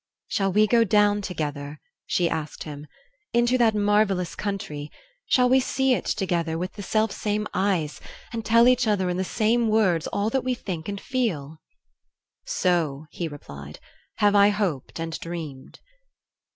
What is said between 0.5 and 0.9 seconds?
we go